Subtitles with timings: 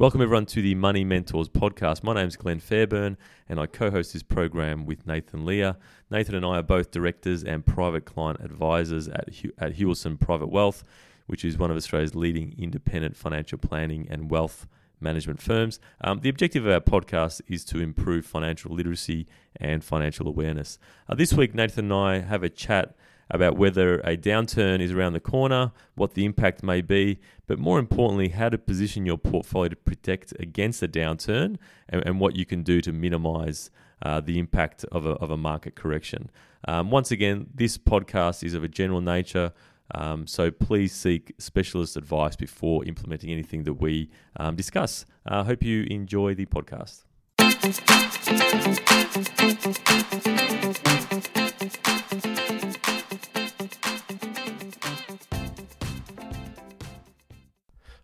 [0.00, 2.02] Welcome, everyone, to the Money Mentors podcast.
[2.02, 3.18] My name is Glenn Fairburn,
[3.50, 5.76] and I co host this program with Nathan Leah.
[6.10, 9.28] Nathan and I are both directors and private client advisors at,
[9.58, 10.84] at Hewison Private Wealth,
[11.26, 14.66] which is one of Australia's leading independent financial planning and wealth
[15.02, 15.78] management firms.
[16.00, 19.26] Um, the objective of our podcast is to improve financial literacy
[19.56, 20.78] and financial awareness.
[21.10, 22.96] Uh, this week, Nathan and I have a chat
[23.30, 27.78] about whether a downturn is around the corner, what the impact may be, but more
[27.78, 31.56] importantly, how to position your portfolio to protect against a downturn
[31.88, 33.70] and, and what you can do to minimize
[34.02, 36.30] uh, the impact of a, of a market correction.
[36.66, 39.52] Um, once again, this podcast is of a general nature.
[39.94, 45.04] Um, so please seek specialist advice before implementing anything that we um, discuss.
[45.26, 47.04] I uh, hope you enjoy the podcast.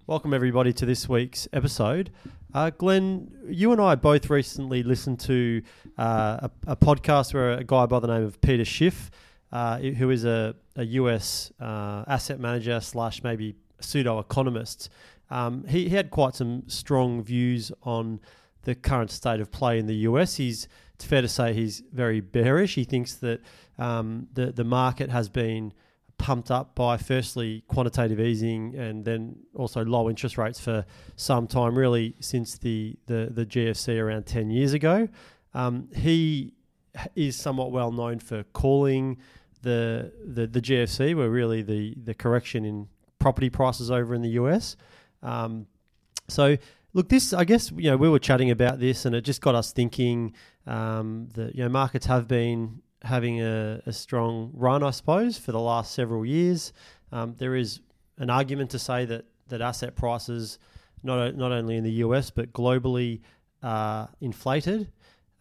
[0.09, 2.13] Welcome, everybody, to this week's episode.
[2.55, 5.63] Uh, Glenn, you and I both recently listened to
[5.99, 9.11] uh, a, a, podcast where a guy by the name of Peter Schiff,
[9.51, 14.91] uh, who is a, a US uh, asset manager slash maybe pseudo economist,
[15.29, 18.21] um, he, he had quite some strong views on
[18.63, 20.37] the current state of play in the US.
[20.37, 22.77] He's it's fair to say he's very bearish.
[22.77, 23.41] He thinks that
[23.77, 25.73] um, the the market has been
[26.19, 30.85] pumped up by firstly quantitative easing and then also low interest rates for
[31.17, 35.09] some time, really since the the, the GFC around ten years ago.
[35.55, 36.53] Um, he
[37.15, 39.19] is somewhat well known for calling
[39.63, 44.31] the, the the GFC, where really the the correction in property prices over in the
[44.31, 44.77] US.
[45.23, 45.67] Um,
[46.29, 46.57] so
[46.93, 49.55] look, this I guess you know we were chatting about this, and it just got
[49.55, 50.35] us thinking
[50.67, 55.53] um, that you know markets have been having a, a, strong run, I suppose, for
[55.53, 56.73] the last several years.
[57.13, 57.81] Um, there is
[58.19, 60.59] an argument to say that that asset prices,
[61.03, 63.21] not not only in the US but globally,
[63.63, 64.91] are inflated.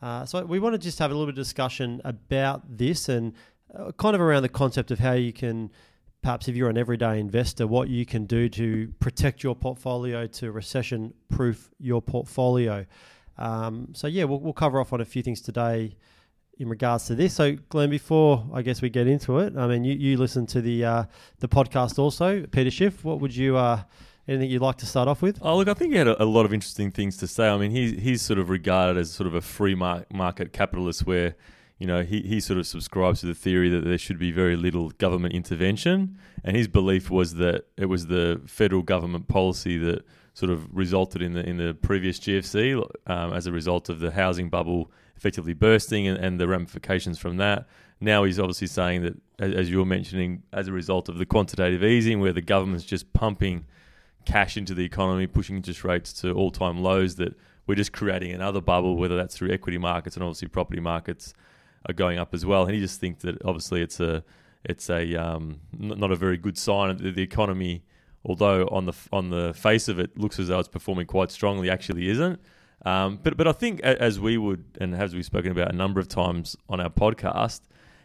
[0.01, 3.33] Uh, so we want to just have a little bit of discussion about this and
[3.73, 5.71] uh, kind of around the concept of how you can,
[6.21, 10.51] perhaps if you're an everyday investor, what you can do to protect your portfolio, to
[10.51, 12.85] recession-proof your portfolio.
[13.37, 15.95] Um, so yeah, we'll, we'll cover off on a few things today
[16.57, 17.33] in regards to this.
[17.33, 20.61] So, Glenn, before I guess we get into it, I mean, you, you listen to
[20.61, 21.03] the uh,
[21.39, 23.03] the podcast also, Peter Schiff.
[23.03, 23.83] What would you uh,
[24.27, 25.39] anything you'd like to start off with?
[25.41, 27.47] Oh, look, I think he had a, a, lot of interesting things to say.
[27.49, 31.05] I mean, he's he's sort of regarded as sort of a free mar- market capitalist,
[31.05, 31.35] where
[31.77, 34.55] you know he he sort of subscribes to the theory that there should be very
[34.55, 40.05] little government intervention, and his belief was that it was the federal government policy that
[40.33, 42.77] sort of resulted in the in the previous GFC
[43.07, 47.37] um, as a result of the housing bubble effectively bursting and, and the ramifications from
[47.37, 47.67] that.
[47.99, 51.83] Now he's obviously saying that, as you were mentioning, as a result of the quantitative
[51.83, 53.65] easing, where the government's just pumping
[54.25, 57.35] cash into the economy, pushing interest rates to all time lows, that
[57.67, 61.33] we're just creating another bubble, whether that's through equity markets and obviously property markets
[61.87, 62.63] are going up as well.
[62.63, 64.23] And he just thinks that obviously it's a
[64.63, 66.89] it's a um, not a very good sign.
[66.89, 67.83] Of the economy,
[68.23, 71.69] although on the on the face of it looks as though it's performing quite strongly,
[71.69, 72.39] actually isn't.
[72.85, 75.99] Um, but but I think as we would and as we've spoken about a number
[75.99, 77.61] of times on our podcast,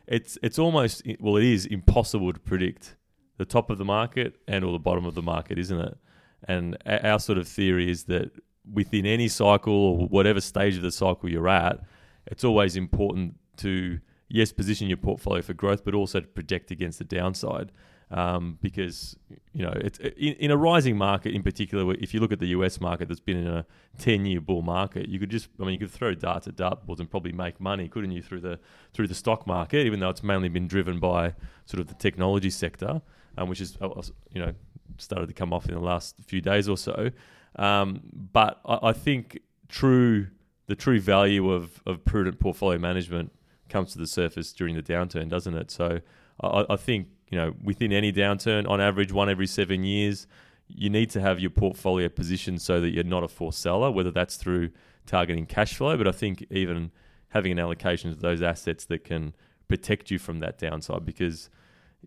[0.06, 2.96] it's it's almost well it is impossible to predict
[3.36, 5.98] the top of the market and or the bottom of the market, isn't it?
[6.44, 8.30] And our sort of theory is that
[8.70, 11.80] within any cycle or whatever stage of the cycle you're at,
[12.26, 16.98] it's always important to yes position your portfolio for growth, but also to protect against
[16.98, 17.70] the downside
[18.10, 19.16] um, because
[19.52, 21.94] you know it's in, in, a rising market in particular.
[21.94, 23.66] If you look at the US market, that's been in a
[23.98, 27.10] ten-year bull market, you could just I mean you could throw darts at dartboards and
[27.10, 28.58] probably make money, couldn't you, through the
[28.92, 29.86] through the stock market?
[29.86, 31.34] Even though it's mainly been driven by
[31.66, 33.00] sort of the technology sector,
[33.38, 33.88] um, which is uh,
[34.32, 34.54] you know
[34.98, 37.10] started to come off in the last few days or so.
[37.56, 38.00] Um,
[38.32, 40.28] but I, I think true
[40.66, 43.32] the true value of, of prudent portfolio management
[43.68, 45.68] comes to the surface during the downturn, doesn't it?
[45.68, 46.00] So
[46.40, 50.26] I, I think you know, within any downturn, on average, one every seven years,
[50.68, 54.10] you need to have your portfolio positioned so that you're not a forced seller, whether
[54.10, 54.70] that's through
[55.06, 56.90] targeting cash flow, but I think even
[57.28, 59.34] having an allocation to those assets that can
[59.68, 61.04] protect you from that downside.
[61.04, 61.48] Because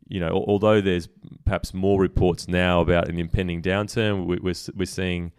[0.08, 1.08] you know although there's
[1.46, 5.32] perhaps more reports now about an impending downturn we're, we're seeing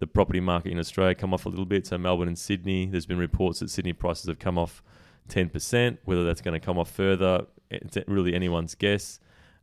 [0.00, 1.86] the property market in Australia come off a little bit.
[1.86, 4.82] So Melbourne and Sydney there's been reports that Sydney prices have come off
[5.28, 9.18] 10% whether that's going to come off further eh, it's really anyone's guess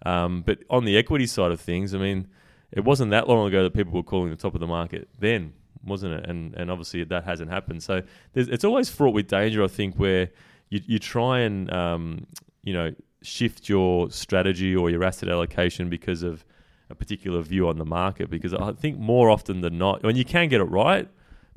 [0.05, 2.27] um, but on the equity side of things, I mean,
[2.71, 5.53] it wasn't that long ago that people were calling the top of the market then,
[5.83, 6.29] wasn't it?
[6.29, 7.83] And and obviously that hasn't happened.
[7.83, 8.03] So
[8.35, 10.29] it's always fraught with danger, I think, where
[10.69, 12.27] you, you try and, um,
[12.63, 16.45] you know, shift your strategy or your asset allocation because of
[16.89, 20.25] a particular view on the market because I think more often than not, when you
[20.25, 21.07] can get it right,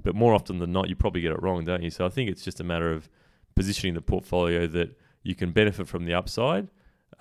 [0.03, 1.91] but more often than not, you probably get it wrong, don't you?
[1.91, 3.09] So I think it's just a matter of
[3.55, 6.69] positioning the portfolio that you can benefit from the upside,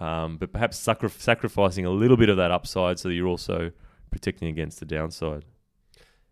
[0.01, 3.71] um, but perhaps sacri- sacrificing a little bit of that upside so that you're also
[4.09, 5.45] protecting against the downside.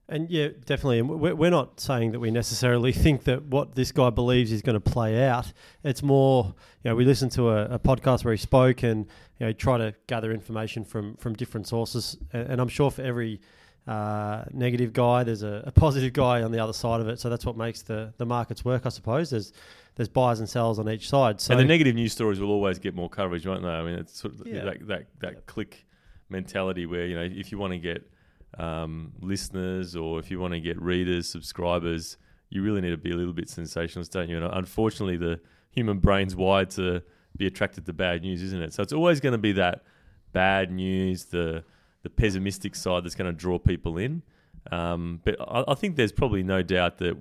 [0.08, 0.98] And yeah, definitely.
[1.00, 4.74] And we're not saying that we necessarily think that what this guy believes is going
[4.74, 5.54] to play out.
[5.84, 9.06] It's more, you know, we listened to a, a podcast where he spoke and,
[9.40, 12.18] you know, try to gather information from, from different sources.
[12.34, 13.40] And, I'm sure for every
[13.88, 17.20] uh, negative guy, there's a, a, positive guy on the other side of it.
[17.20, 19.30] So that's what makes the, the markets work, I suppose.
[19.30, 19.54] There's
[20.00, 21.42] there's buyers and sellers on each side.
[21.42, 23.68] So and the negative news stories will always get more coverage, won't they?
[23.68, 24.64] I mean, it's sort of yeah.
[24.64, 25.40] that that, that yeah.
[25.46, 25.86] click
[26.30, 28.10] mentality where you know if you want to get
[28.58, 32.16] um, listeners or if you want to get readers, subscribers,
[32.50, 34.38] you really need to be a little bit sensationalist, don't you?
[34.38, 37.04] And unfortunately, the human brain's wired to
[37.36, 38.72] be attracted to bad news, isn't it?
[38.72, 39.84] So it's always going to be that
[40.32, 41.66] bad news, the
[42.04, 44.24] the pessimistic side that's going to draw people in.
[44.72, 47.18] Um, but I, I, think there's probably no doubt that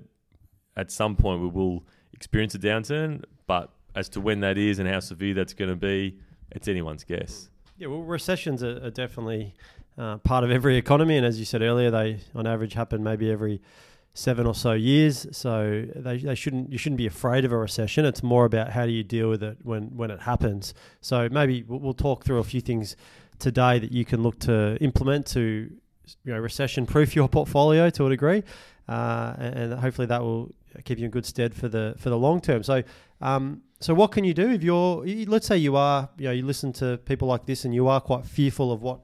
[0.76, 1.84] at some point we will
[2.18, 3.22] experience a downturn.
[3.46, 6.18] But as to when that is and how severe that's going to be,
[6.50, 7.48] it's anyone's guess.
[7.78, 9.54] Yeah, well, recessions are, are definitely
[9.96, 13.30] uh, part of every economy, and as you said earlier, they on average happen maybe
[13.30, 13.60] every
[14.14, 15.26] seven or so years.
[15.30, 18.04] So they, they shouldn't you shouldn't be afraid of a recession.
[18.04, 20.74] It's more about how do you deal with it when when it happens.
[21.00, 22.96] So maybe we'll, we'll talk through a few things
[23.38, 25.70] today that you can look to implement to
[26.24, 28.42] you know recession proof your portfolio to a degree,
[28.88, 30.52] uh, and, and, hopefully that will
[30.84, 32.62] keep you in good stead for the for the long term.
[32.62, 32.82] So.
[33.20, 36.44] Um, so what can you do if you're let's say you are you know you
[36.44, 39.00] listen to people like this and you are quite fearful of what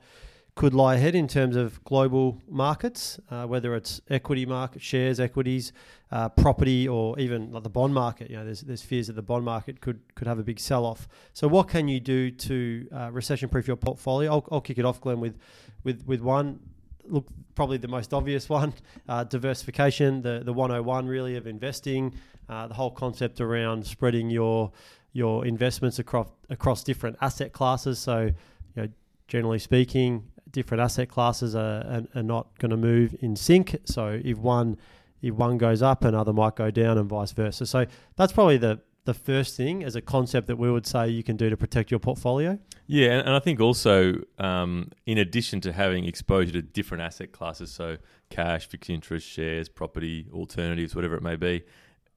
[0.54, 5.72] could lie ahead in terms of global markets, uh, whether it's equity market, shares, equities,
[6.12, 8.30] uh, property, or even like the bond market.
[8.30, 10.86] You know, there's, there's fears that the bond market could could have a big sell
[10.86, 11.08] off.
[11.32, 14.30] So, what can you do to uh, recession proof your portfolio?
[14.30, 15.36] I'll, I'll kick it off, Glenn, with
[15.82, 16.60] with with one.
[17.06, 18.74] Look, probably the most obvious one,
[19.08, 22.14] uh, diversification, the the 101 really of investing,
[22.48, 24.72] uh, the whole concept around spreading your
[25.12, 27.98] your investments across across different asset classes.
[27.98, 28.30] So,
[28.74, 28.88] you know,
[29.28, 33.76] generally speaking, different asset classes are, are, are not going to move in sync.
[33.84, 34.78] So if one
[35.22, 37.66] if one goes up, another might go down, and vice versa.
[37.66, 37.86] So
[38.16, 41.36] that's probably the the first thing as a concept that we would say you can
[41.36, 42.58] do to protect your portfolio.
[42.86, 47.70] Yeah, and I think also um, in addition to having exposure to different asset classes,
[47.70, 47.98] so
[48.30, 51.64] cash, fixed interest, shares, property, alternatives, whatever it may be,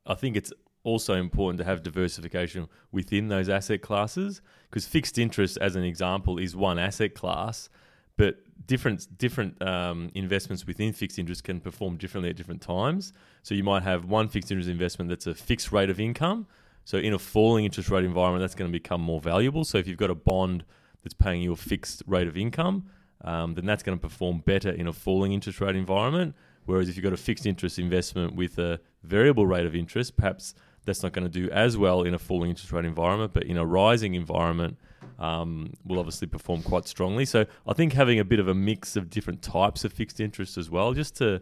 [0.06, 0.54] I think it's
[0.84, 6.38] also important to have diversification within those asset classes because fixed interest, as an example,
[6.38, 7.70] is one asset class
[8.18, 13.14] but different different um, investments within fixed interest can perform differently at different times.
[13.44, 16.48] So you might have one fixed interest investment that's a fixed rate of income.
[16.88, 19.66] So in a falling interest rate environment, that's going to become more valuable.
[19.66, 20.64] So if you've got a bond
[21.04, 22.86] that's paying you a fixed rate of income,
[23.26, 26.34] um, then that's going to perform better in a falling interest rate environment.
[26.64, 30.56] Whereas if you've got a fixed interest investment with a variable rate of interest, perhaps
[30.86, 33.34] that's not going to do as well in a falling interest rate environment.
[33.34, 34.78] But in a rising environment,
[35.20, 37.26] um, will obviously perform quite strongly.
[37.26, 40.58] So I think having a bit of a mix of different types of fixed interest
[40.58, 41.42] as well, just to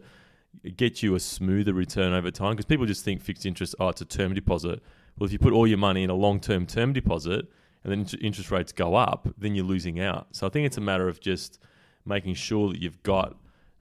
[0.76, 4.00] get you a smoother return over time, because people just think fixed interest, oh, it's
[4.00, 4.82] a term deposit.
[5.18, 7.46] Well, if you put all your money in a long-term term deposit
[7.84, 10.28] and then interest rates go up, then you're losing out.
[10.32, 11.58] So I think it's a matter of just
[12.04, 13.36] making sure that you've got,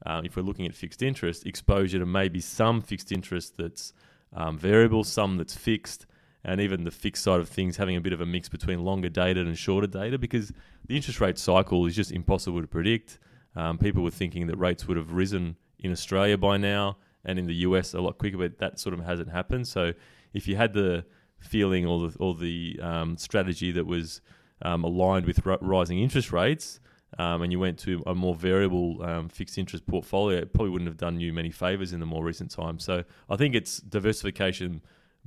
[0.06, 3.94] um, if we're looking at fixed interest, exposure to maybe some fixed interest that's
[4.34, 6.06] um, variable, some that's fixed,
[6.44, 9.10] and even the fixed side of things having a bit of a mix between longer
[9.10, 10.54] dated and shorter data because
[10.88, 13.20] the interest rate cycle is just impossible to predict.
[13.56, 17.46] Um, people were thinking that rates would have risen in Australia by now and in
[17.46, 19.68] the US a lot quicker, but that sort of hasn't happened.
[19.68, 19.94] So
[20.34, 21.06] if you had the
[21.39, 24.22] feeling or the, or the um, strategy that was
[24.62, 26.80] um, aligned with r- rising interest rates,
[27.18, 30.89] um, and you went to a more variable um, fixed interest portfolio, it probably wouldn't
[30.89, 32.84] have done you many favors in the more recent times.
[32.84, 34.82] So I think it's diversification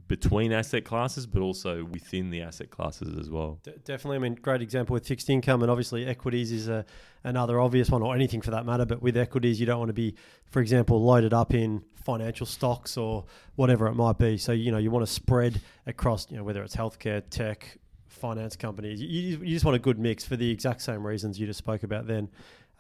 [0.07, 3.59] between asset classes, but also within the asset classes as well.
[3.65, 6.85] D- definitely, I mean, great example with fixed income, and obviously equities is a,
[7.25, 8.87] another obvious one, or anything for that matter.
[8.87, 10.15] But with equities, you don't want to be,
[10.51, 14.39] for example, loaded up in financial stocks or whatever it might be.
[14.39, 18.57] So you know, you want to spread across, you know, whether it's healthcare, tech, finance
[18.57, 18.99] companies.
[18.99, 21.83] You, you just want a good mix for the exact same reasons you just spoke
[21.83, 22.31] about then.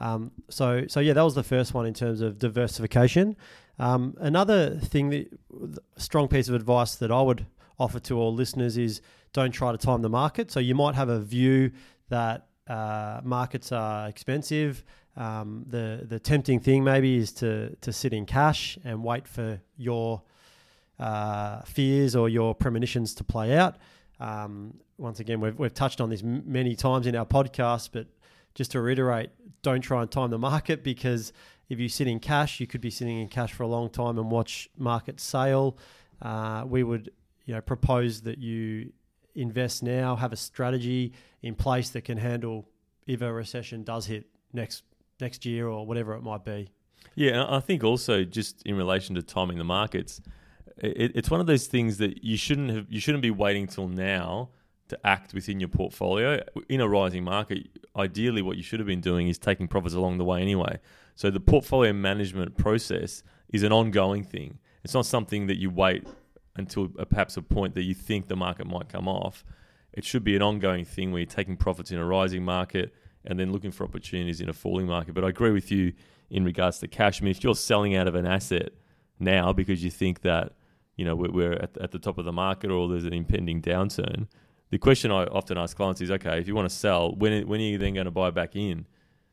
[0.00, 3.36] Um, so, so yeah, that was the first one in terms of diversification.
[3.78, 5.28] Um, another thing, that,
[5.98, 7.44] strong piece of advice that I would
[7.78, 9.02] offer to all listeners is
[9.34, 10.50] don't try to time the market.
[10.50, 11.72] So you might have a view
[12.08, 14.84] that uh, markets are expensive.
[15.18, 19.60] Um, the the tempting thing maybe is to to sit in cash and wait for
[19.76, 20.22] your
[20.98, 23.76] uh, fears or your premonitions to play out.
[24.20, 28.06] Um, once again, we've, we've touched on this m- many times in our podcast, but
[28.54, 29.30] just to reiterate,
[29.62, 31.32] don't try and time the market because
[31.68, 34.18] if you sit in cash, you could be sitting in cash for a long time
[34.18, 35.76] and watch market sail.
[36.20, 37.10] Uh, we would,
[37.44, 38.92] you know, propose that you
[39.34, 42.68] invest now, have a strategy in place that can handle
[43.06, 44.82] if a recession does hit next
[45.20, 46.68] next year or whatever it might be.
[47.14, 50.20] Yeah, I think also just in relation to timing the markets,
[50.76, 52.86] it, it's one of those things that you shouldn't have.
[52.88, 54.50] You shouldn't be waiting till now
[54.88, 57.68] to act within your portfolio in a rising market.
[57.96, 60.78] Ideally, what you should have been doing is taking profits along the way anyway.
[61.14, 64.58] So the portfolio management process is an ongoing thing.
[64.84, 66.06] It's not something that you wait
[66.56, 69.44] until perhaps a point that you think the market might come off.
[69.92, 72.94] It should be an ongoing thing where you're taking profits in a rising market
[73.28, 75.14] and then looking for opportunities in a falling market.
[75.14, 75.92] But I agree with you
[76.30, 77.22] in regards to cash.
[77.22, 78.70] I mean, if you're selling out of an asset
[79.20, 80.54] now because you think that
[80.96, 84.26] you know we're at, the top of the market or there's an impending downturn,
[84.70, 87.60] the question I often ask clients is, okay, if you want to sell, when when
[87.60, 88.86] are you then going to buy back in?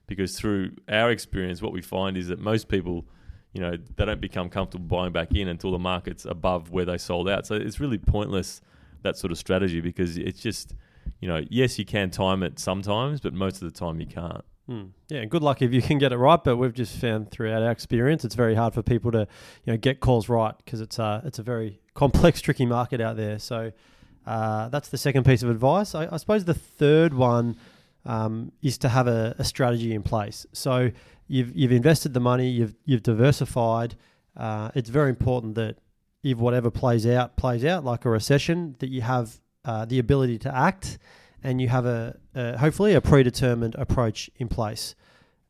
[0.07, 3.05] Because through our experience, what we find is that most people,
[3.53, 6.97] you know, they don't become comfortable buying back in until the market's above where they
[6.97, 7.47] sold out.
[7.47, 8.61] So it's really pointless
[9.01, 10.75] that sort of strategy because it's just,
[11.19, 14.43] you know, yes, you can time it sometimes, but most of the time you can't.
[14.67, 14.85] Hmm.
[15.09, 16.43] Yeah, good luck if you can get it right.
[16.43, 19.27] But we've just found throughout our experience, it's very hard for people to,
[19.63, 23.15] you know, get calls right because it's a it's a very complex, tricky market out
[23.15, 23.37] there.
[23.37, 23.71] So
[24.25, 25.93] uh, that's the second piece of advice.
[25.93, 27.57] I, I suppose the third one
[28.05, 30.45] um, is to have a, a, strategy in place.
[30.51, 30.91] So
[31.27, 33.95] you've you've invested the money, you've you've diversified.
[34.35, 35.77] Uh, it's very important that
[36.23, 40.37] if whatever plays out plays out, like a recession, that you have uh, the ability
[40.39, 40.97] to act
[41.45, 44.95] and you have a, a, hopefully a predetermined approach in place.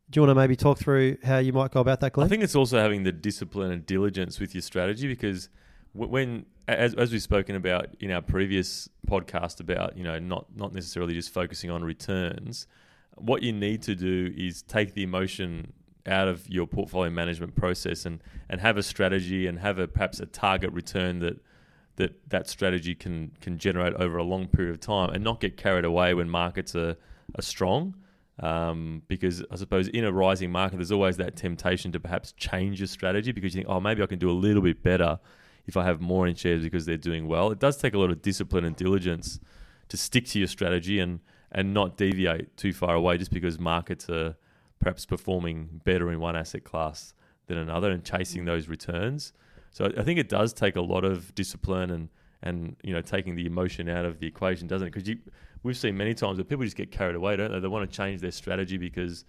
[0.10, 2.26] Do you want to maybe talk through how you might go about that, Glenn?
[2.26, 5.48] I think it's also having the discipline and diligence with your strategy because
[5.94, 10.74] when, as, as we've spoken about in our previous podcast about, you know, not, not
[10.74, 12.68] necessarily just focusing on returns,
[13.16, 15.72] what you need to do is take the emotion
[16.06, 20.20] out of your portfolio management process and, and have a strategy and have a perhaps
[20.20, 21.40] a target return that–
[21.98, 25.58] that that strategy can can generate over a long period of time and not get
[25.58, 26.96] carried away when markets are,
[27.36, 27.96] are strong.
[28.38, 32.82] Um, because I suppose in a rising market, there's always that temptation to perhaps change
[32.82, 35.20] your strategy because you think, oh, maybe I can do a little bit better
[35.68, 37.50] if I have more in shares because they're doing well.
[37.52, 39.40] It does take a lot of discipline and diligence
[39.88, 41.20] to stick to your strategy and
[41.52, 44.36] and not deviate too far away just because markets are
[44.80, 47.14] perhaps performing better in one asset class
[47.48, 49.32] than another and chasing those returns.
[49.75, 52.08] So I think it does take a lot of discipline and
[52.41, 54.94] and you know taking the emotion out of the equation, doesn't it?
[54.94, 55.17] Because you
[55.63, 57.60] we've seen many times that people just get carried away, don't they?
[57.60, 59.25] They want to change their strategy because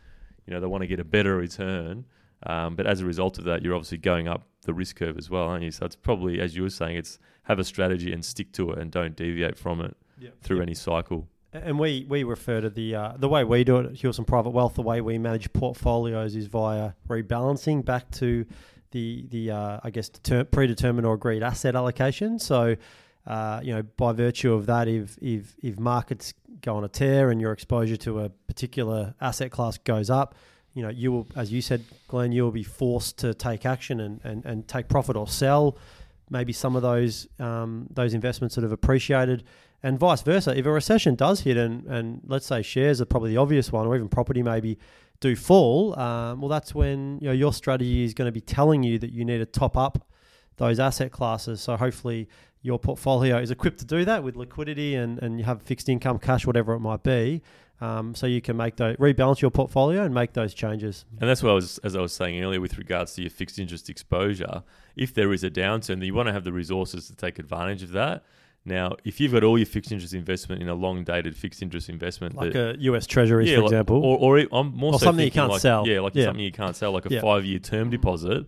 [0.46, 2.04] you know they want to get a better return.
[2.44, 5.28] Um, but as a result of that, you're obviously going up the risk curve as
[5.28, 5.72] well, aren't you?
[5.72, 8.78] So it's probably, as you were saying, it's have a strategy and stick to it
[8.78, 10.40] and don't deviate from it yep.
[10.42, 10.66] through yep.
[10.66, 11.26] any cycle.
[11.52, 14.50] And we, we refer to the uh, the way we do it at Hewison Private
[14.50, 18.46] Wealth, the way we manage portfolios is via rebalancing back to
[18.90, 22.38] the the uh, I guess deter- predetermined or agreed asset allocation.
[22.38, 22.76] So,
[23.26, 27.30] uh, you know, by virtue of that, if if if markets go on a tear
[27.30, 30.34] and your exposure to a particular asset class goes up,
[30.74, 34.00] you know, you will, as you said, Glenn, you will be forced to take action
[34.00, 35.78] and and, and take profit or sell.
[36.28, 39.44] Maybe some of those um, those investments that have appreciated,
[39.82, 40.56] and vice versa.
[40.56, 43.86] If a recession does hit, and and let's say shares are probably the obvious one,
[43.86, 44.78] or even property maybe
[45.20, 48.82] do fall, um, well, that's when you know your strategy is going to be telling
[48.82, 50.06] you that you need to top up
[50.56, 51.60] those asset classes.
[51.60, 52.28] So hopefully
[52.62, 56.18] your portfolio is equipped to do that with liquidity and, and you have fixed income,
[56.18, 57.42] cash, whatever it might be.
[57.80, 61.04] Um, so you can make those rebalance your portfolio and make those changes.
[61.20, 63.58] And that's what I was, as I was saying earlier, with regards to your fixed
[63.58, 64.62] interest exposure.
[64.96, 67.90] If there is a downturn, you want to have the resources to take advantage of
[67.92, 68.24] that.
[68.66, 71.88] Now, if you've got all your fixed interest investment in a long dated fixed interest
[71.88, 74.98] investment, like that, a US Treasury, yeah, for like, example, or, or I'm more or
[74.98, 76.24] so something you can't like, sell, yeah, like yeah.
[76.24, 77.20] something you can't sell, like a yeah.
[77.20, 78.44] five year term deposit,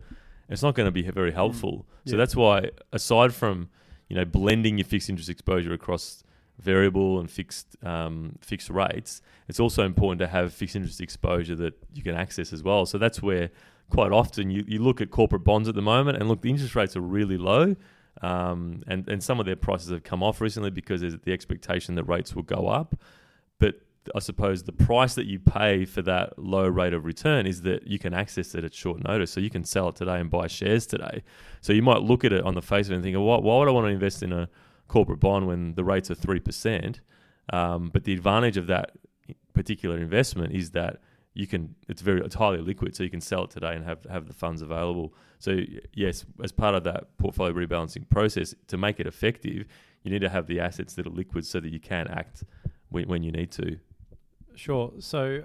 [0.48, 1.86] it's not going to be very helpful.
[2.04, 2.10] Mm.
[2.10, 3.68] So that's why, aside from
[4.08, 6.24] you know blending your fixed interest exposure across
[6.58, 11.74] variable and fixed um, fixed rates, it's also important to have fixed interest exposure that
[11.94, 12.86] you can access as well.
[12.86, 13.50] So that's where
[13.88, 16.74] quite often you, you look at corporate bonds at the moment and look the interest
[16.74, 17.76] rates are really low
[18.22, 21.94] um, and, and some of their prices have come off recently because there's the expectation
[21.96, 22.94] that rates will go up.
[23.58, 23.80] But
[24.14, 27.86] I suppose the price that you pay for that low rate of return is that
[27.86, 29.30] you can access it at short notice.
[29.30, 31.22] So you can sell it today and buy shares today.
[31.60, 33.38] So you might look at it on the face of it and think, well, why,
[33.38, 34.48] why would I want to invest in a
[34.88, 37.00] corporate bond when the rates are 3%?
[37.52, 38.92] Um, but the advantage of that
[39.54, 41.00] particular investment is that
[41.38, 44.04] you can it's very it's highly liquid, so you can sell it today and have
[44.10, 45.14] have the funds available.
[45.38, 45.60] So
[45.94, 49.66] yes, as part of that portfolio rebalancing process, to make it effective,
[50.02, 52.42] you need to have the assets that are liquid so that you can act
[52.88, 53.78] when, when you need to.
[54.56, 54.92] Sure.
[54.98, 55.44] So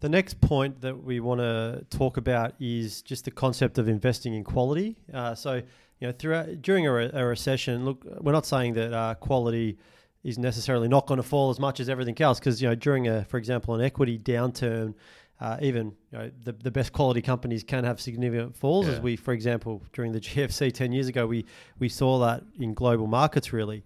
[0.00, 4.34] The next point that we want to talk about is just the concept of investing
[4.34, 4.96] in quality.
[5.12, 5.54] Uh, so,
[6.00, 9.78] you know, throughout during a, re- a, recession, look, we're not saying that uh, quality
[10.22, 13.06] is necessarily not going to fall as much as everything else, because you know, during
[13.06, 14.92] a, for example, an equity downturn,
[15.40, 18.86] uh, even you know, the, the best quality companies can have significant falls.
[18.86, 18.94] Yeah.
[18.94, 21.44] As we, for example, during the GFC ten years ago, we
[21.78, 23.84] we saw that in global markets really.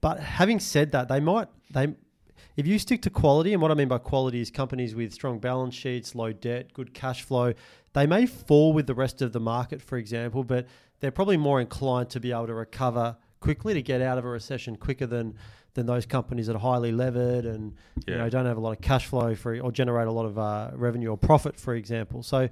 [0.00, 1.94] But having said that, they might they
[2.56, 5.40] if you stick to quality, and what I mean by quality is companies with strong
[5.40, 7.52] balance sheets, low debt, good cash flow,
[7.94, 10.66] they may fall with the rest of the market, for example, but
[11.00, 14.28] they're probably more inclined to be able to recover quickly to get out of a
[14.28, 15.34] recession quicker than
[15.74, 17.74] than those companies that are highly levered and
[18.06, 18.14] yeah.
[18.14, 20.38] you know don't have a lot of cash flow for or generate a lot of
[20.38, 22.22] uh, revenue or profit, for example.
[22.22, 22.48] So,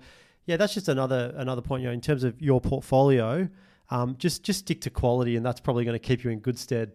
[0.47, 1.83] yeah, that's just another another point.
[1.83, 3.49] You know, in terms of your portfolio,
[3.91, 6.59] um, just just stick to quality, and that's probably going to keep you in good
[6.59, 6.93] stead.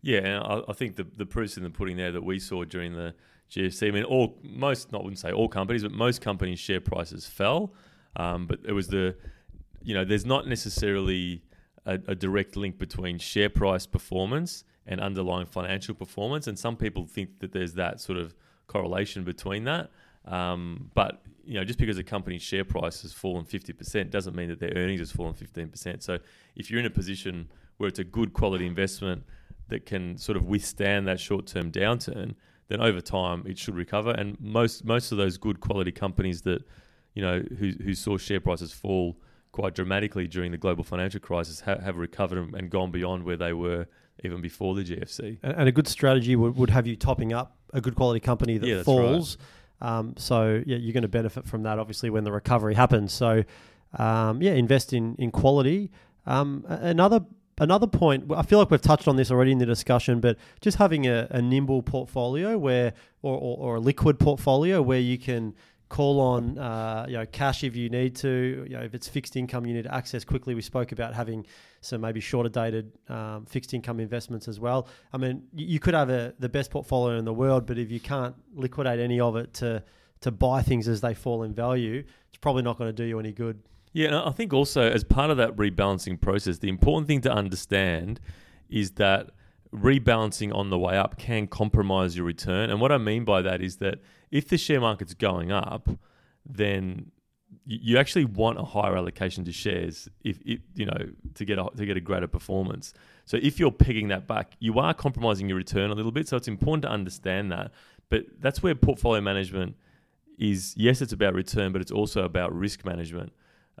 [0.00, 2.64] Yeah, and I, I, think the the proof's in the pudding there that we saw
[2.64, 3.14] during the
[3.50, 3.88] GFC.
[3.88, 7.74] I mean, all most not wouldn't say all companies, but most companies' share prices fell.
[8.16, 9.16] Um, but it was the,
[9.82, 11.42] you know, there's not necessarily
[11.86, 17.06] a, a, direct link between share price performance and underlying financial performance, and some people
[17.06, 18.34] think that there's that sort of
[18.66, 19.90] correlation between that.
[20.24, 24.48] Um, but you know, just because a company's share price has fallen 50% doesn't mean
[24.48, 26.02] that their earnings has fallen 15%.
[26.02, 26.18] So
[26.56, 29.24] if you're in a position where it's a good quality investment
[29.68, 32.34] that can sort of withstand that short term downturn,
[32.68, 34.10] then over time it should recover.
[34.10, 36.62] And most most of those good quality companies that
[37.14, 39.18] you know who who saw share prices fall
[39.52, 43.52] quite dramatically during the global financial crisis ha- have recovered and gone beyond where they
[43.52, 43.86] were
[44.24, 45.38] even before the GFC.
[45.42, 48.66] And a good strategy would, would have you topping up a good quality company that
[48.66, 49.36] yeah, falls.
[49.80, 49.98] Right.
[49.98, 53.12] Um, so yeah, you're going to benefit from that obviously when the recovery happens.
[53.12, 53.44] So
[53.96, 55.90] um, yeah, invest in in quality.
[56.26, 57.24] Um, another
[57.60, 60.78] another point, I feel like we've touched on this already in the discussion, but just
[60.78, 65.54] having a, a nimble portfolio where, or, or, or, a liquid portfolio where you can
[65.88, 68.66] call on, uh, you know, cash if you need to.
[68.68, 70.54] You know, if it's fixed income, you need to access quickly.
[70.54, 71.46] We spoke about having
[71.80, 74.88] some maybe shorter dated um, fixed income investments as well.
[75.12, 78.00] I mean, you could have a, the best portfolio in the world, but if you
[78.00, 79.82] can't liquidate any of it to
[80.20, 83.20] to buy things as they fall in value, it's probably not going to do you
[83.20, 83.62] any good.
[83.92, 88.20] Yeah, I think also as part of that rebalancing process, the important thing to understand
[88.68, 89.30] is that
[89.74, 92.70] rebalancing on the way up can compromise your return.
[92.70, 94.00] And what I mean by that is that
[94.30, 95.88] if the share market's going up,
[96.46, 97.10] then
[97.64, 101.68] you actually want a higher allocation to shares if, if you know to get a,
[101.76, 102.94] to get a greater performance.
[103.24, 106.28] So if you're pegging that back, you are compromising your return a little bit.
[106.28, 107.72] So it's important to understand that.
[108.10, 109.76] But that's where portfolio management
[110.38, 110.74] is.
[110.76, 113.32] Yes, it's about return, but it's also about risk management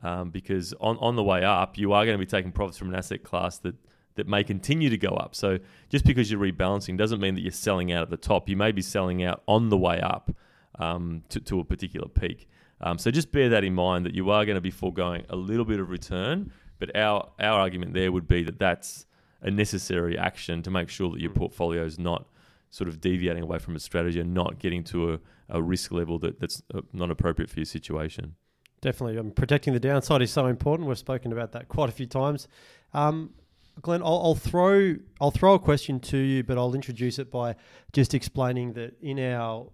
[0.02, 2.88] um, because on, on the way up, you are going to be taking profits from
[2.90, 3.74] an asset class that,
[4.18, 5.34] that may continue to go up.
[5.34, 8.48] So just because you're rebalancing doesn't mean that you're selling out at the top.
[8.48, 10.30] You may be selling out on the way up
[10.78, 12.48] um, to, to a particular peak.
[12.80, 15.36] Um, so just bear that in mind that you are going to be foregoing a
[15.36, 16.52] little bit of return.
[16.78, 19.06] But our, our argument there would be that that's
[19.40, 22.26] a necessary action to make sure that your portfolio is not
[22.70, 26.18] sort of deviating away from a strategy and not getting to a, a risk level
[26.18, 28.34] that, that's uh, not appropriate for your situation.
[28.80, 29.18] Definitely.
[29.18, 30.88] Um, protecting the downside is so important.
[30.88, 32.46] We've spoken about that quite a few times.
[32.94, 33.30] Um,
[33.80, 37.56] Glenn, I'll, I'll, throw I'll throw a question to you, but I'll introduce it by
[37.92, 39.70] just explaining that in our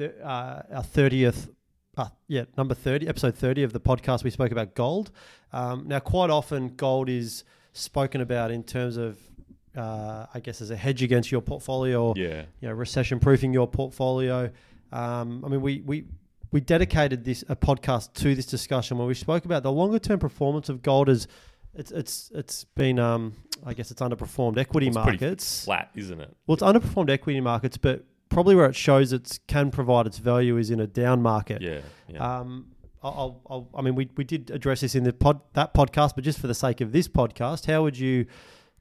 [0.00, 1.48] uh, our thirtieth,
[1.96, 5.10] uh, yeah, number thirty, episode thirty of the podcast, we spoke about gold.
[5.52, 9.18] Um, now, quite often, gold is spoken about in terms of,
[9.76, 13.52] uh, I guess, as a hedge against your portfolio, or, yeah, you know, recession proofing
[13.52, 14.50] your portfolio.
[14.90, 16.04] Um, I mean, we we
[16.50, 20.18] we dedicated this a podcast to this discussion where we spoke about the longer term
[20.18, 21.28] performance of gold as
[21.74, 23.34] it's it's it's been um,
[23.64, 25.64] I guess it's underperformed equity it's markets.
[25.64, 26.34] Flat, isn't it?
[26.46, 30.56] Well, it's underperformed equity markets, but probably where it shows it can provide its value
[30.56, 31.62] is in a down market.
[31.62, 31.80] Yeah.
[32.08, 32.38] yeah.
[32.38, 32.66] Um,
[33.02, 36.24] I'll, I'll, i mean, we, we did address this in the pod, that podcast, but
[36.24, 38.24] just for the sake of this podcast, how would you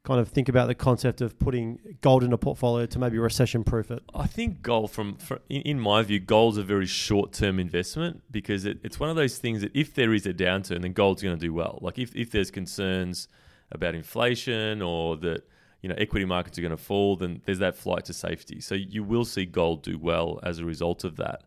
[0.03, 3.63] kind of think about the concept of putting gold in a portfolio to maybe recession
[3.63, 4.03] proof it?
[4.13, 8.65] I think gold, from, from in, my view, gold's a very short term investment because
[8.65, 11.37] it, it's one of those things that if there is a downturn, then gold's going
[11.37, 11.79] to do well.
[11.81, 13.29] Like if, if there's concerns
[13.71, 15.47] about inflation or that
[15.81, 18.59] you know equity markets are going to fall, then there's that flight to safety.
[18.59, 21.43] So you will see gold do well as a result of that.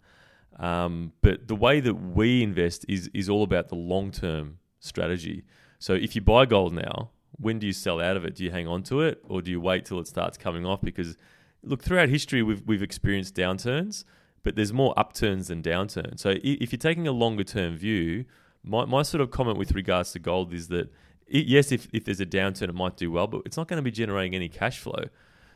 [0.59, 5.45] Um, but the way that we invest is is all about the long term strategy.
[5.79, 8.35] So if you buy gold now, when do you sell out of it?
[8.35, 10.81] Do you hang on to it or do you wait till it starts coming off?
[10.81, 11.17] Because
[11.63, 14.05] look, throughout history, we've, we've experienced downturns,
[14.43, 16.21] but there's more upturns than downturns.
[16.21, 18.25] So if you're taking a longer term view,
[18.65, 20.93] my, my sort of comment with regards to gold is that
[21.27, 23.79] it, yes, if, if there's a downturn, it might do well, but it's not going
[23.79, 25.05] to be generating any cash flow.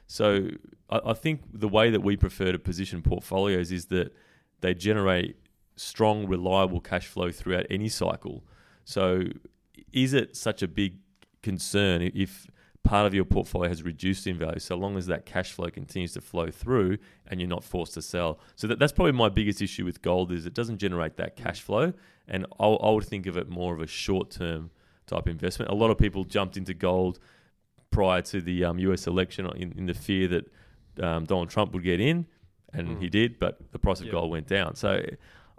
[0.06, 0.48] So
[0.90, 4.12] I, I think the way that we prefer to position portfolios is that
[4.60, 5.36] they generate
[5.76, 8.44] strong, reliable cash flow throughout any cycle.
[8.84, 9.24] So,
[9.92, 10.98] is it such a big
[11.42, 12.46] concern if
[12.83, 16.12] part of your portfolio has reduced in value, so long as that cash flow continues
[16.14, 18.38] to flow through and you're not forced to sell?
[18.57, 21.61] So that, that's probably my biggest issue with gold is it doesn't generate that cash
[21.61, 21.92] flow,
[22.29, 24.70] and I, I would think of it more of a short term
[25.07, 25.70] type investment.
[25.70, 27.18] A lot of people jumped into gold
[27.90, 30.53] prior to the um, US election in, in the fear that
[31.03, 32.26] um, Donald Trump would get in,
[32.72, 33.00] and mm.
[33.00, 34.74] he did, but the price of gold went down.
[34.76, 35.03] So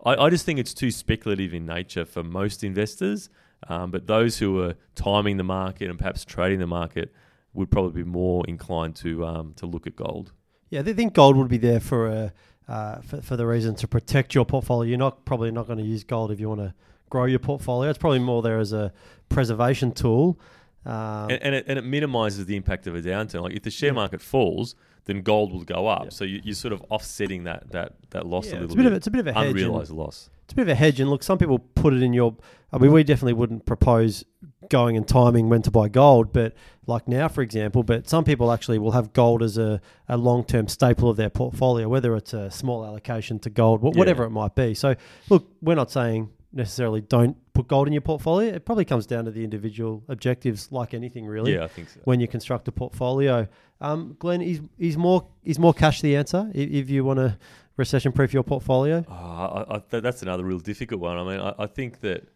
[0.05, 3.29] I, I, just think it's too speculative in nature for most investors.
[3.67, 7.13] Um, but those who are timing the market and perhaps trading the market
[7.53, 10.31] would probably be more inclined to um, to look at gold.
[10.69, 12.33] Yeah, they think gold would be there for a
[12.67, 14.89] uh, for, for the reason to protect your portfolio.
[14.89, 16.73] You're not probably not going to use gold if you want to
[17.09, 17.89] grow your portfolio.
[17.89, 18.93] It's probably more there as a
[19.29, 20.39] preservation tool.
[20.85, 23.43] Um, and, and, it, and it minimizes the impact of a downturn.
[23.43, 23.95] Like if the share yeah.
[23.95, 26.05] market falls, then gold will go up.
[26.05, 26.09] Yeah.
[26.09, 28.77] So you, are sort of offsetting that that that loss yeah, a little it's a
[28.77, 28.85] bit.
[28.85, 30.29] Of, it's a bit of a hedge unrealized loss.
[30.51, 30.99] It's a bit of a hedge.
[30.99, 32.35] And look, some people put it in your.
[32.73, 34.25] I mean, we definitely wouldn't propose
[34.69, 36.53] going and timing when to buy gold, but
[36.87, 40.43] like now, for example, but some people actually will have gold as a, a long
[40.43, 44.27] term staple of their portfolio, whether it's a small allocation to gold, whatever yeah.
[44.27, 44.73] it might be.
[44.73, 44.95] So,
[45.29, 48.53] look, we're not saying necessarily don't put gold in your portfolio.
[48.53, 51.53] It probably comes down to the individual objectives, like anything really.
[51.53, 52.01] Yeah, I think so.
[52.03, 53.47] When you construct a portfolio,
[53.79, 57.37] um, Glenn, is is more is more cash the answer if, if you want to
[57.81, 59.03] recession proof your portfolio?
[59.09, 61.17] Oh, I, I, that's another real difficult one.
[61.17, 62.27] I mean, I, I think that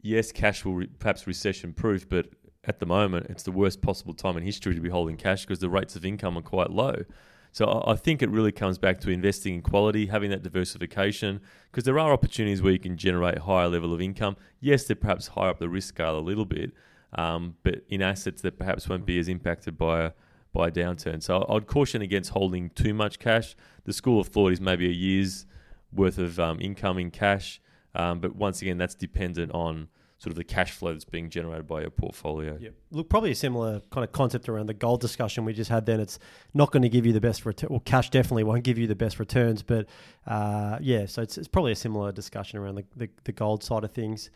[0.00, 2.28] yes, cash will re- perhaps recession proof, but
[2.64, 5.58] at the moment, it's the worst possible time in history to be holding cash because
[5.58, 7.04] the rates of income are quite low.
[7.52, 11.84] So I think it really comes back to investing in quality, having that diversification, because
[11.84, 14.36] there are opportunities where you can generate higher level of income.
[14.60, 16.72] Yes, they're perhaps higher up the risk scale a little bit,
[17.14, 20.12] um, but in assets that perhaps won't be as impacted by a,
[20.56, 21.22] by downturn.
[21.22, 23.54] So I'd caution against holding too much cash.
[23.84, 25.46] The school of thought is maybe a year's
[25.92, 27.60] worth of um, income in cash,
[27.94, 29.88] um, but once again, that's dependent on
[30.18, 32.56] sort of the cash flow that's being generated by your portfolio.
[32.58, 32.74] Yep.
[32.90, 36.00] Look, probably a similar kind of concept around the gold discussion we just had then.
[36.00, 36.18] It's
[36.54, 37.68] not going to give you the best return.
[37.70, 39.86] Well, cash definitely won't give you the best returns, but
[40.26, 43.84] uh, yeah, so it's, it's probably a similar discussion around the, the, the gold side
[43.84, 44.30] of things.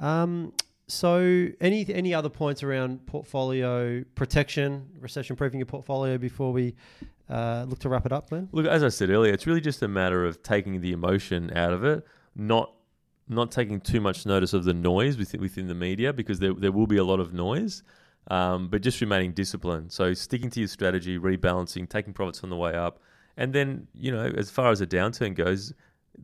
[0.00, 0.52] Um,
[0.90, 6.74] so, any any other points around portfolio protection, recession proofing your portfolio before we
[7.28, 8.48] uh, look to wrap it up, Glenn?
[8.52, 11.72] Look, as I said earlier, it's really just a matter of taking the emotion out
[11.72, 12.72] of it, not
[13.28, 16.72] not taking too much notice of the noise within, within the media because there, there
[16.72, 17.84] will be a lot of noise,
[18.28, 19.92] um, but just remaining disciplined.
[19.92, 23.00] So sticking to your strategy, rebalancing, taking profits on the way up,
[23.36, 25.72] and then you know as far as a downturn goes,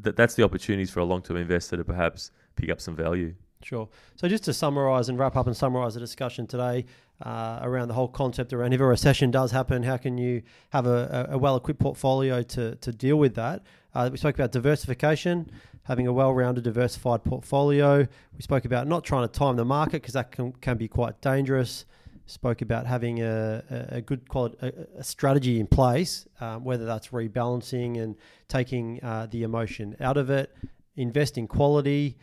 [0.00, 3.34] that that's the opportunities for a long term investor to perhaps pick up some value.
[3.66, 3.88] Sure.
[4.14, 6.84] So just to summarise and wrap up and summarise the discussion today
[7.20, 10.86] uh, around the whole concept around if a recession does happen, how can you have
[10.86, 13.64] a, a well equipped portfolio to, to deal with that?
[13.92, 15.50] Uh, we spoke about diversification,
[15.82, 18.06] having a well-rounded, diversified portfolio.
[18.36, 21.20] We spoke about not trying to time the market because that can, can be quite
[21.20, 21.86] dangerous.
[22.26, 27.08] Spoke about having a, a good quality, a, a strategy in place, um, whether that's
[27.08, 28.14] rebalancing and
[28.46, 30.54] taking uh, the emotion out of it,
[30.94, 32.16] invest in quality,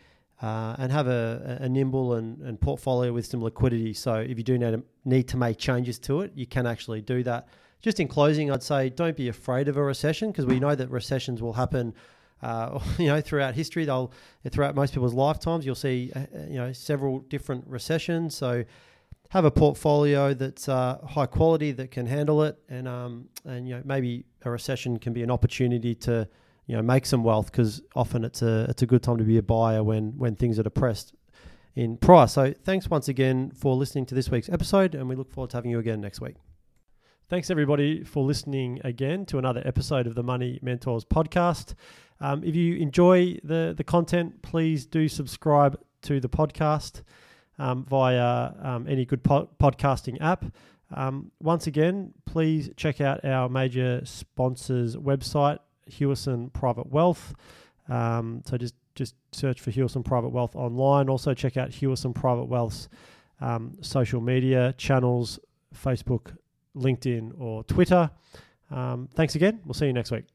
[0.44, 3.94] uh, and have a, a nimble and, and, portfolio with some liquidity.
[3.94, 7.00] So if you do need to, need to make changes to it, you can actually
[7.00, 7.48] do that.
[7.80, 10.90] Just in closing, I'd say don't be afraid of a recession because we know that
[10.90, 11.94] recessions will happen
[12.42, 14.12] uh, you know, throughout history, they'll
[14.50, 18.36] throughout most people's lifetimes, you'll see uh, you know several different recessions.
[18.36, 18.64] So
[19.30, 23.76] have a portfolio that's uh, high quality that can handle it, and um, and you
[23.76, 26.28] know maybe a recession can be an opportunity to
[26.66, 29.38] you know make some wealth because often it's a it's a good time to be
[29.38, 31.14] a buyer when when things are depressed
[31.74, 32.32] in price.
[32.32, 35.56] So thanks once again for listening to this week's episode, and we look forward to
[35.56, 36.36] having you again next week.
[37.30, 41.74] Thanks everybody for listening again to another episode of the Money Mentors podcast.
[42.20, 47.02] Um, if you enjoy the, the content, please do subscribe to the podcast
[47.58, 50.44] um, via um, any good po- podcasting app.
[50.94, 55.58] Um, once again, please check out our major sponsors' website,
[55.90, 57.34] Hewison Private Wealth.
[57.88, 61.08] Um, so just just search for Hewison Private Wealth online.
[61.08, 62.88] Also check out Hewison Private Wealth's
[63.40, 65.38] um, social media channels,
[65.74, 66.36] Facebook,
[66.76, 68.10] LinkedIn, or Twitter.
[69.14, 69.60] thanks again.
[69.64, 70.33] We'll see you next week.